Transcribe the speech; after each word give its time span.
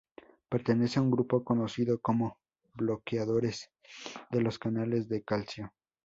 Pertenece 0.49 0.97
a 0.97 1.03
un 1.03 1.11
grupo 1.11 1.43
conocido 1.43 1.99
como 2.01 2.39
bloqueadores 2.73 3.69
de 4.31 4.41
los 4.41 4.57
canales 4.57 5.07
de 5.07 5.23
calcio. 5.23 5.75